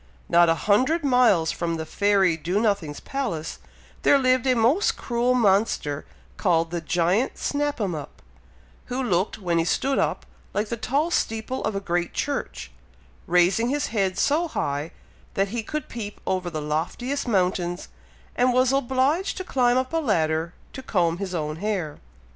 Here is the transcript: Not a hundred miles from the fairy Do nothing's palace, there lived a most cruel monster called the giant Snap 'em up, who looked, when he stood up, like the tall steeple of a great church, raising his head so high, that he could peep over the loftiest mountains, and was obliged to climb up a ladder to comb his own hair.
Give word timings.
Not 0.27 0.49
a 0.49 0.55
hundred 0.65 1.05
miles 1.05 1.51
from 1.51 1.75
the 1.77 1.85
fairy 1.85 2.35
Do 2.35 2.59
nothing's 2.59 2.99
palace, 2.99 3.59
there 4.01 4.17
lived 4.17 4.47
a 4.47 4.55
most 4.55 4.97
cruel 4.97 5.35
monster 5.35 6.05
called 6.37 6.71
the 6.71 6.81
giant 6.81 7.37
Snap 7.37 7.79
'em 7.79 7.93
up, 7.93 8.19
who 8.85 9.03
looked, 9.03 9.37
when 9.37 9.59
he 9.59 9.63
stood 9.63 9.99
up, 9.99 10.25
like 10.55 10.69
the 10.69 10.75
tall 10.75 11.11
steeple 11.11 11.63
of 11.65 11.75
a 11.75 11.79
great 11.79 12.13
church, 12.13 12.71
raising 13.27 13.69
his 13.69 13.89
head 13.93 14.17
so 14.17 14.47
high, 14.47 14.89
that 15.35 15.49
he 15.49 15.61
could 15.61 15.87
peep 15.87 16.19
over 16.25 16.49
the 16.49 16.61
loftiest 16.63 17.27
mountains, 17.27 17.87
and 18.35 18.53
was 18.53 18.71
obliged 18.73 19.37
to 19.37 19.43
climb 19.43 19.77
up 19.77 19.93
a 19.93 19.97
ladder 19.97 20.55
to 20.73 20.81
comb 20.81 21.19
his 21.19 21.35
own 21.35 21.57
hair. 21.57 21.99